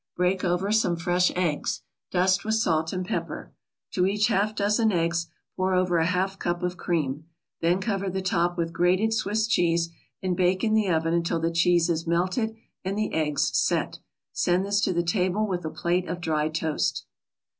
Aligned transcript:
Break 0.15 0.43
over 0.43 0.71
some 0.71 0.95
fresh 0.95 1.29
eggs. 1.35 1.83
Dust 2.09 2.43
with 2.43 2.55
salt 2.55 2.91
and 2.91 3.05
pepper. 3.05 3.51
To 3.91 4.07
each 4.07 4.29
half 4.29 4.55
dozen 4.55 4.91
eggs, 4.91 5.27
pour 5.55 5.75
over 5.75 5.99
a 5.99 6.07
half 6.07 6.39
cup 6.39 6.63
of 6.63 6.75
cream. 6.75 7.25
Then 7.59 7.79
cover 7.79 8.09
the 8.09 8.19
top 8.23 8.57
with 8.57 8.73
grated 8.73 9.13
Swiss 9.13 9.45
cheese 9.45 9.91
and 10.23 10.35
bake 10.35 10.63
in 10.63 10.73
the 10.73 10.89
oven 10.89 11.13
until 11.13 11.39
the 11.39 11.51
cheese 11.51 11.87
is 11.87 12.07
melted 12.07 12.55
and 12.83 12.97
the 12.97 13.13
eggs 13.13 13.51
"set." 13.55 13.99
Send 14.33 14.65
this 14.65 14.81
to 14.81 14.91
the 14.91 15.03
table 15.03 15.45
with 15.45 15.63
a 15.65 15.69
plate 15.69 16.07
of 16.09 16.19
dry 16.19 16.49
toast. 16.49 17.05